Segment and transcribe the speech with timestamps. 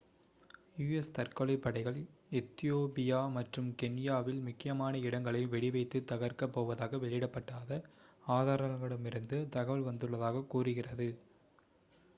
[0.83, 1.07] "u.s.
[1.17, 1.99] தற்கொலைப் படைகள்
[2.31, 7.79] Ethiopia மற்றும் கென்யாவில் "முக்கியமான இடங்களை" வெடி வைத்து தகர்க்கப் போவதாக வெளியிடப்படாத
[8.31, 11.09] ஆதாரங்களிடமிருந்து தகவல் வந்துள்ளதாக கூறுகிறது.